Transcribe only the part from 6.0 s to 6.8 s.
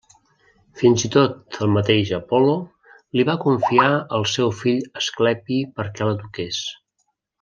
l'eduqués.